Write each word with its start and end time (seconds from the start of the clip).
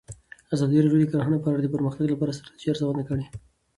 ازادي 0.53 0.77
راډیو 0.79 1.01
د 1.05 1.09
کرهنه 1.11 1.37
په 1.41 1.47
اړه 1.51 1.59
د 1.63 1.67
پرمختګ 1.75 2.05
لپاره 2.11 2.31
د 2.31 2.37
ستراتیژۍ 2.37 2.67
ارزونه 2.69 3.03
کړې. 3.09 3.25